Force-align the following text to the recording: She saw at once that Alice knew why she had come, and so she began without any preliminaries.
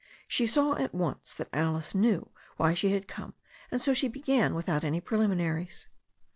She 0.27 0.47
saw 0.47 0.75
at 0.77 0.95
once 0.95 1.31
that 1.35 1.49
Alice 1.53 1.93
knew 1.93 2.31
why 2.57 2.73
she 2.73 2.91
had 2.91 3.07
come, 3.07 3.35
and 3.69 3.79
so 3.79 3.93
she 3.93 4.07
began 4.07 4.55
without 4.55 4.83
any 4.83 4.99
preliminaries. 4.99 5.85